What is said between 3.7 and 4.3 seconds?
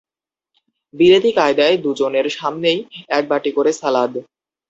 সালাদ।